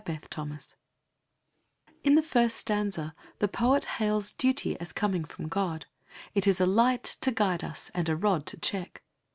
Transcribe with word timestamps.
ODE 0.03 0.19
TO 0.31 0.39
DUTY 0.47 0.59
In 2.03 2.15
the 2.15 2.23
first 2.23 2.57
stanza 2.57 3.13
the 3.37 3.47
poet 3.47 3.85
hails 3.85 4.31
duty 4.31 4.75
as 4.79 4.93
coming 4.93 5.23
from 5.25 5.47
God. 5.47 5.85
It 6.33 6.47
is 6.47 6.59
a 6.59 6.65
light 6.65 7.03
to 7.21 7.31
guide 7.31 7.63
us 7.63 7.91
and 7.93 8.09
a 8.09 8.15
rod 8.15 8.47
to 8.47 8.57
check. 8.57 9.03